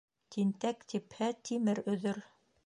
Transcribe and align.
Тинтәк 0.35 0.81
типһә 0.93 1.29
тимер 1.49 1.83
өҙөр. 1.95 2.25